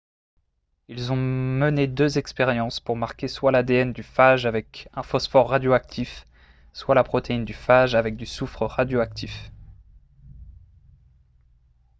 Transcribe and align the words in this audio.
ils 0.87 1.11
ont 1.11 1.15
mené 1.15 1.85
deux 1.85 2.17
expériences 2.17 2.79
pour 2.79 2.95
marquer 2.97 3.27
soit 3.27 3.51
l'adn 3.51 3.91
du 3.93 4.01
phage 4.01 4.47
avec 4.47 4.89
un 4.95 5.03
phosphore 5.03 5.47
radioactif 5.51 6.25
soit 6.73 6.95
la 6.95 7.03
protéine 7.03 7.45
du 7.45 7.53
phage 7.53 7.93
avec 7.93 8.15
du 8.15 8.25
soufre 8.25 8.63
radioactif 8.65 9.51